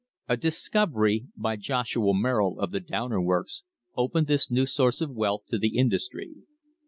[0.27, 3.61] A discovery by Joshua Merrill of the Downer works
[3.95, 6.25] opened this new source of wealth to the indus try.